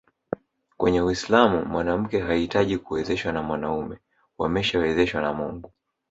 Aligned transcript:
Kwenye 0.77 1.01
Uislamu 1.01 1.65
mwanamke 1.65 2.19
hahitaji 2.19 2.77
kuwezeshwa 2.77 3.31
na 3.31 3.41
mwanaume 3.43 3.97
wameshawezeshwa 4.37 5.21
na 5.21 5.33
Mungu 5.33 5.71